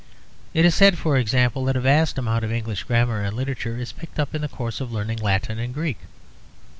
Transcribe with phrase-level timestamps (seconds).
[0.55, 3.91] It is said, for example, that a vast amount of English grammar and literature is
[3.91, 5.99] picked up in the course of learning Latin and Greek.